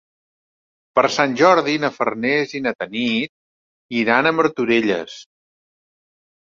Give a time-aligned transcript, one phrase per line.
[0.99, 5.25] Per Sant Jordi na Farners i na Tanit aniran a Martorelles.